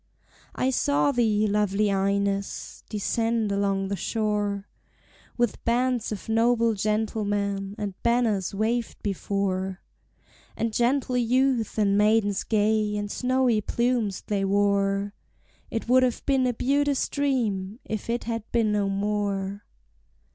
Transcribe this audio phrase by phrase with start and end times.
[0.55, 4.67] I saw thee, lovely Ines, descend along the shore,
[5.37, 9.79] With bands of noble gentlemen, and banners waved before;
[10.57, 15.13] And gentle youth and maidens gay, and snowy plumes they wore;
[15.69, 19.65] It would have been a beauteous dream if it had been no more!